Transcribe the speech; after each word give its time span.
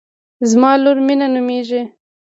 زما 0.49 0.71
لور 0.83 0.97
مینه 1.07 1.27
نومیږي 1.33 1.81